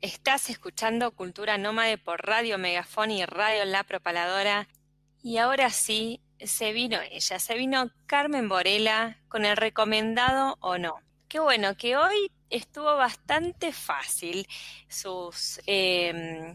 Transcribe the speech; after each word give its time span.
Estás 0.00 0.48
escuchando 0.48 1.10
Cultura 1.10 1.58
Nómade 1.58 1.98
por 1.98 2.24
Radio 2.24 2.56
Megafón 2.56 3.10
y 3.10 3.26
Radio 3.26 3.64
La 3.64 3.82
Propaladora. 3.82 4.68
Y 5.24 5.38
ahora 5.38 5.70
sí, 5.70 6.20
se 6.38 6.72
vino 6.72 7.00
ella, 7.10 7.40
se 7.40 7.54
vino 7.56 7.90
Carmen 8.06 8.48
Borela 8.48 9.18
con 9.28 9.44
el 9.44 9.56
recomendado 9.56 10.56
o 10.60 10.78
no. 10.78 11.00
Qué 11.26 11.40
bueno 11.40 11.76
que 11.76 11.96
hoy 11.96 12.30
estuvo 12.48 12.94
bastante 12.94 13.72
fácil 13.72 14.46
sus, 14.88 15.60
em, 15.66 16.54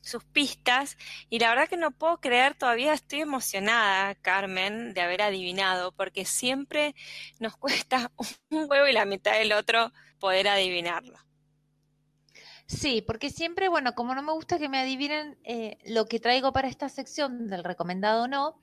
sus 0.00 0.24
pistas 0.24 0.96
y 1.28 1.40
la 1.40 1.50
verdad 1.50 1.68
que 1.68 1.76
no 1.76 1.90
puedo 1.90 2.22
creer, 2.22 2.54
todavía 2.54 2.94
estoy 2.94 3.20
emocionada, 3.20 4.14
Carmen, 4.14 4.94
de 4.94 5.02
haber 5.02 5.20
adivinado, 5.20 5.92
porque 5.92 6.24
siempre 6.24 6.94
nos 7.38 7.54
cuesta 7.58 8.10
un 8.48 8.64
huevo 8.66 8.86
y 8.86 8.92
la 8.92 9.04
mitad 9.04 9.32
del 9.32 9.52
otro 9.52 9.92
poder 10.18 10.48
adivinarlo. 10.48 11.27
Sí, 12.68 13.00
porque 13.00 13.30
siempre, 13.30 13.68
bueno, 13.68 13.94
como 13.94 14.14
no 14.14 14.22
me 14.22 14.32
gusta 14.32 14.58
que 14.58 14.68
me 14.68 14.78
adivinen 14.78 15.38
eh, 15.42 15.78
lo 15.86 16.04
que 16.04 16.20
traigo 16.20 16.52
para 16.52 16.68
esta 16.68 16.90
sección 16.90 17.48
del 17.48 17.64
recomendado 17.64 18.24
o 18.24 18.28
no, 18.28 18.60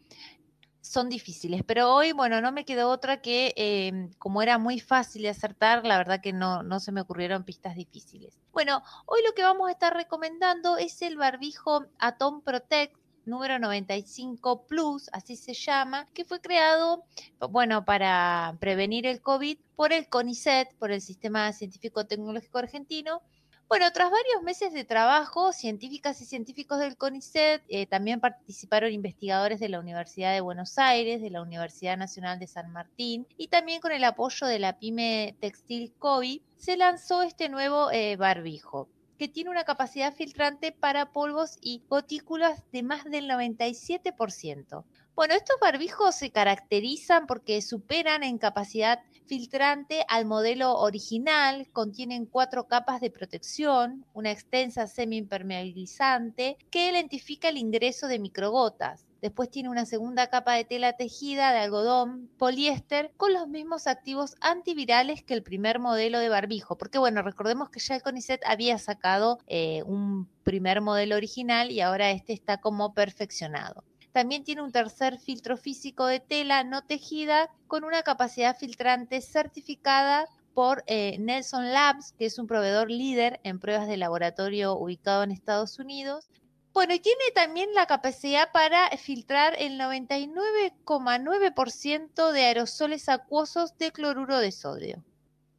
son 0.79 1.09
difíciles. 1.09 1.63
Pero 1.65 1.91
hoy, 1.91 2.11
bueno, 2.11 2.39
no 2.39 2.51
me 2.51 2.65
quedó 2.65 2.91
otra 2.91 3.19
que, 3.19 3.53
em, 3.55 4.13
como 4.19 4.43
era 4.43 4.59
muy 4.59 4.79
fácil 4.79 5.23
de 5.23 5.29
acertar, 5.29 5.85
la 5.87 5.97
verdad 5.97 6.21
que 6.21 6.33
no, 6.33 6.61
no 6.61 6.79
se 6.79 6.91
me 6.91 7.01
ocurrieron 7.01 7.45
pistas 7.45 7.75
difíciles. 7.75 8.37
Bueno, 8.53 8.83
hoy 9.07 9.21
lo 9.25 9.33
que 9.33 9.41
vamos 9.41 9.67
a 9.67 9.71
estar 9.71 9.95
recomendando 9.95 10.77
es 10.77 11.01
el 11.01 11.17
barbijo 11.17 11.87
Atom 11.97 12.41
Protect 12.41 12.95
número 13.25 13.57
95 13.57 14.67
Plus, 14.67 15.09
así 15.11 15.35
se 15.35 15.55
llama, 15.55 16.07
que 16.13 16.25
fue 16.25 16.41
creado, 16.41 17.03
bueno, 17.49 17.83
para 17.85 18.55
prevenir 18.59 19.07
el 19.07 19.19
COVID 19.19 19.57
por 19.75 19.93
el 19.93 20.07
CONICET, 20.09 20.75
por 20.75 20.91
el 20.91 21.01
Sistema 21.01 21.51
Científico 21.53 22.05
Tecnológico 22.05 22.59
Argentino, 22.59 23.23
bueno, 23.67 23.91
tras 23.91 24.11
varios 24.11 24.43
meses 24.43 24.73
de 24.73 24.83
trabajo, 24.83 25.51
científicas 25.51 26.21
y 26.21 26.25
científicos 26.25 26.79
del 26.79 26.97
CONICET, 26.97 27.63
eh, 27.67 27.87
también 27.87 28.19
participaron 28.19 28.91
investigadores 28.91 29.59
de 29.59 29.69
la 29.69 29.79
Universidad 29.79 30.33
de 30.33 30.41
Buenos 30.41 30.77
Aires, 30.77 31.21
de 31.21 31.31
la 31.31 31.41
Universidad 31.41 31.97
Nacional 31.97 32.37
de 32.39 32.47
San 32.47 32.71
Martín 32.71 33.27
y 33.37 33.47
también 33.47 33.81
con 33.81 33.91
el 33.91 34.03
apoyo 34.03 34.45
de 34.45 34.59
la 34.59 34.77
pyme 34.77 35.35
textil 35.39 35.93
COBI, 35.97 36.43
se 36.57 36.77
lanzó 36.77 37.23
este 37.23 37.49
nuevo 37.49 37.91
eh, 37.91 38.15
barbijo 38.17 38.87
que 39.17 39.27
tiene 39.27 39.49
una 39.49 39.63
capacidad 39.63 40.13
filtrante 40.13 40.71
para 40.71 41.11
polvos 41.11 41.57
y 41.61 41.81
gotículas 41.89 42.63
de 42.71 42.83
más 42.83 43.05
del 43.05 43.29
97%. 43.29 44.83
Bueno, 45.15 45.33
estos 45.33 45.55
barbijos 45.61 46.15
se 46.15 46.31
caracterizan 46.31 47.25
porque 47.25 47.61
superan 47.61 48.23
en 48.23 48.37
capacidad 48.37 48.99
filtrante 49.25 50.05
al 50.07 50.25
modelo 50.25 50.75
original, 50.79 51.67
contienen 51.71 52.25
cuatro 52.25 52.67
capas 52.67 53.01
de 53.01 53.11
protección, 53.11 54.05
una 54.13 54.31
extensa 54.31 54.87
semi-impermeabilizante 54.87 56.57
que 56.69 56.89
identifica 56.89 57.49
el 57.49 57.57
ingreso 57.57 58.07
de 58.07 58.19
microgotas. 58.19 59.05
Después 59.21 59.49
tiene 59.49 59.69
una 59.69 59.85
segunda 59.87 60.27
capa 60.27 60.53
de 60.53 60.65
tela 60.65 60.93
tejida 60.93 61.51
de 61.51 61.57
algodón, 61.57 62.29
poliéster, 62.37 63.11
con 63.17 63.33
los 63.33 63.47
mismos 63.47 63.87
activos 63.87 64.35
antivirales 64.39 65.23
que 65.23 65.33
el 65.33 65.41
primer 65.41 65.79
modelo 65.79 66.19
de 66.19 66.29
barbijo. 66.29 66.77
Porque 66.77 66.99
bueno, 66.99 67.23
recordemos 67.23 67.69
que 67.69 67.79
ya 67.79 67.95
el 67.95 68.03
CONICET 68.03 68.41
había 68.45 68.77
sacado 68.77 69.39
eh, 69.47 69.81
un 69.83 70.29
primer 70.43 70.81
modelo 70.81 71.15
original 71.15 71.71
y 71.71 71.81
ahora 71.81 72.11
este 72.11 72.33
está 72.33 72.57
como 72.57 72.93
perfeccionado. 72.93 73.83
También 74.15 74.43
tiene 74.45 74.61
un 74.61 74.71
tercer 74.71 75.19
filtro 75.19 75.57
físico 75.57 76.05
de 76.05 76.21
tela 76.21 76.63
no 76.63 76.85
tejida 76.85 77.49
con 77.67 77.83
una 77.83 78.01
capacidad 78.01 78.57
filtrante 78.57 79.19
certificada 79.19 80.29
por 80.53 80.85
eh, 80.87 81.17
Nelson 81.19 81.73
Labs, 81.73 82.13
que 82.13 82.27
es 82.27 82.39
un 82.39 82.47
proveedor 82.47 82.89
líder 82.89 83.41
en 83.43 83.59
pruebas 83.59 83.89
de 83.89 83.97
laboratorio 83.97 84.77
ubicado 84.77 85.23
en 85.23 85.31
Estados 85.31 85.79
Unidos. 85.79 86.29
Bueno, 86.73 86.93
y 86.93 87.01
tiene 87.01 87.25
también 87.33 87.73
la 87.73 87.87
capacidad 87.87 88.53
para 88.53 88.89
filtrar 88.91 89.53
el 89.59 89.77
99,9% 89.77 92.31
de 92.31 92.41
aerosoles 92.41 93.09
acuosos 93.09 93.77
de 93.77 93.91
cloruro 93.91 94.37
de 94.37 94.53
sodio. 94.53 95.03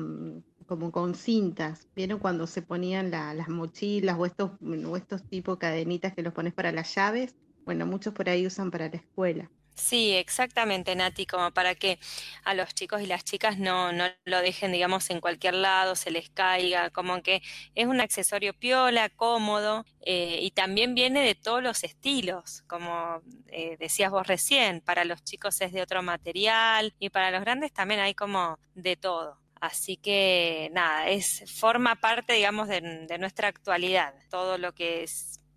como 0.66 0.92
con 0.92 1.14
cintas. 1.14 1.88
¿Vieron 1.96 2.18
cuando 2.18 2.46
se 2.46 2.62
ponían 2.62 3.10
las 3.10 3.48
mochilas 3.48 4.18
o 4.18 4.26
estos, 4.26 4.52
o 4.60 4.96
estos 4.96 5.26
tipos 5.28 5.56
cadenitas 5.58 6.14
que 6.14 6.22
los 6.22 6.34
pones 6.34 6.52
para 6.52 6.72
las 6.72 6.94
llaves? 6.94 7.34
Bueno, 7.64 7.86
muchos 7.86 8.12
por 8.14 8.28
ahí 8.28 8.46
usan 8.46 8.70
para 8.70 8.88
la 8.90 8.96
escuela. 8.96 9.50
Sí, 9.76 10.12
exactamente, 10.14 10.96
Nati, 10.96 11.26
como 11.26 11.52
para 11.52 11.74
que 11.74 11.98
a 12.44 12.54
los 12.54 12.74
chicos 12.74 13.02
y 13.02 13.06
las 13.06 13.24
chicas 13.24 13.58
no, 13.58 13.92
no 13.92 14.06
lo 14.24 14.40
dejen, 14.40 14.72
digamos, 14.72 15.10
en 15.10 15.20
cualquier 15.20 15.54
lado, 15.54 15.94
se 15.96 16.10
les 16.10 16.30
caiga, 16.30 16.88
como 16.90 17.22
que 17.22 17.42
es 17.74 17.86
un 17.86 18.00
accesorio 18.00 18.54
piola, 18.54 19.10
cómodo, 19.10 19.84
eh, 20.00 20.38
y 20.40 20.50
también 20.52 20.94
viene 20.94 21.20
de 21.20 21.34
todos 21.34 21.62
los 21.62 21.84
estilos, 21.84 22.62
como 22.66 23.20
eh, 23.48 23.76
decías 23.78 24.10
vos 24.10 24.26
recién, 24.26 24.80
para 24.80 25.04
los 25.04 25.22
chicos 25.22 25.60
es 25.60 25.72
de 25.72 25.82
otro 25.82 26.02
material 26.02 26.94
y 26.98 27.10
para 27.10 27.30
los 27.30 27.42
grandes 27.42 27.72
también 27.72 28.00
hay 28.00 28.14
como 28.14 28.58
de 28.74 28.96
todo. 28.96 29.38
Así 29.60 29.96
que 29.98 30.70
nada, 30.72 31.08
es, 31.08 31.44
forma 31.60 31.96
parte, 31.96 32.32
digamos, 32.32 32.68
de, 32.68 32.80
nuestra 33.18 33.48
actualidad, 33.48 34.14
todo 34.30 34.58
lo 34.58 34.72
que 34.74 35.04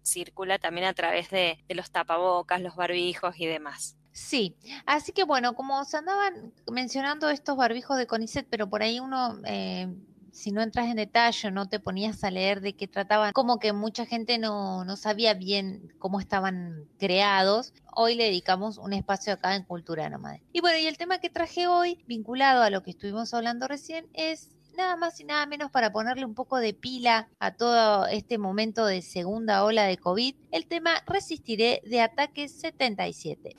circula 0.04 0.60
también 0.60 0.88
a 0.88 0.94
través 0.94 1.30
de, 1.30 1.63
de 1.68 1.75
los 1.75 1.92
tapabocas, 1.92 2.62
los 2.62 2.75
barbijos 2.75 3.36
y 3.39 3.45
demás. 3.45 3.98
Sí, 4.19 4.57
así 4.86 5.13
que 5.13 5.24
bueno, 5.24 5.56
como 5.56 5.86
se 5.86 5.95
andaban 5.95 6.54
mencionando 6.69 7.30
estos 7.30 7.56
barbijos 7.56 7.98
de 7.98 8.06
CONICET, 8.06 8.45
pero 8.50 8.69
por 8.69 8.83
ahí 8.83 9.00
uno, 9.00 9.39
eh, 9.45 9.88
si 10.33 10.51
no 10.51 10.62
entras 10.62 10.88
en 10.88 10.98
detalle, 10.98 11.51
no 11.51 11.69
te 11.69 11.80
ponías 11.80 12.21
a 12.25 12.30
leer 12.30 12.60
de 12.60 12.74
qué 12.74 12.86
trataban, 12.86 13.31
como 13.31 13.60
que 13.60 13.71
mucha 13.71 14.06
gente 14.06 14.38
no, 14.38 14.83
no 14.83 14.98
sabía 14.98 15.33
bien 15.36 15.94
cómo 16.00 16.19
estaban 16.19 16.86
creados, 17.00 17.74
hoy 17.95 18.16
le 18.16 18.25
dedicamos 18.25 18.77
un 18.77 18.92
espacio 18.92 19.31
acá 19.33 19.56
en 19.56 19.63
Cultura 19.63 20.10
Nómade. 20.10 20.44
Y 20.51 20.60
bueno, 20.60 20.77
y 20.77 20.88
el 20.88 20.98
tema 20.98 21.19
que 21.19 21.30
traje 21.30 21.68
hoy, 21.68 22.04
vinculado 22.06 22.62
a 22.62 22.69
lo 22.69 22.83
que 22.83 22.92
estuvimos 22.92 23.33
hablando 23.33 23.69
recién, 23.69 24.06
es 24.13 24.50
nada 24.75 24.98
más 24.98 25.18
y 25.21 25.24
nada 25.24 25.45
menos 25.45 25.71
para 25.71 25.94
ponerle 25.94 26.25
un 26.25 26.36
poco 26.36 26.57
de 26.57 26.74
pila 26.74 27.30
a 27.39 27.54
todo 27.54 28.06
este 28.07 28.38
momento 28.38 28.86
de 28.86 29.01
segunda 29.01 29.63
ola 29.63 29.86
de 29.86 29.98
COVID, 29.98 30.36
el 30.51 30.68
tema 30.68 31.01
Resistiré 31.07 31.81
de 31.86 32.01
Ataque 32.01 32.50
77. 32.50 33.56